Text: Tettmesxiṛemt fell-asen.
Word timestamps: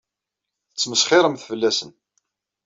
Tettmesxiṛemt 0.69 1.45
fell-asen. 1.49 1.91